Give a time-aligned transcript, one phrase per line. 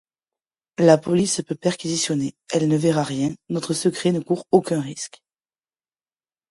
[0.79, 5.21] La police peut perquisitionner, elle ne verra rien, notre secret ne court aucun risque.